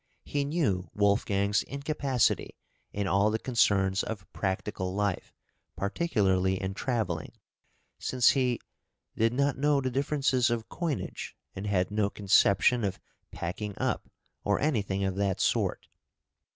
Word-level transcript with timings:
He 0.23 0.45
knew 0.45 0.89
Wolfgang's 0.95 1.61
incapacity 1.61 2.57
in 2.91 3.05
all 3.05 3.29
the 3.29 3.37
concerns 3.37 4.01
of 4.01 4.25
practical 4.33 4.95
life, 4.95 5.31
particularly 5.75 6.59
in 6.59 6.73
travelling, 6.73 7.33
since 7.99 8.29
he 8.29 8.59
"did 9.15 9.31
not 9.31 9.59
know 9.59 9.79
the 9.79 9.91
differences 9.91 10.49
of 10.49 10.69
coinage, 10.69 11.35
and 11.55 11.67
had 11.67 11.91
no 11.91 12.09
conception 12.09 12.83
of 12.83 12.99
packing 13.31 13.75
up, 13.77 14.09
or 14.43 14.59
anything 14.59 15.03
of 15.03 15.17
that 15.17 15.39
sort." 15.39 15.87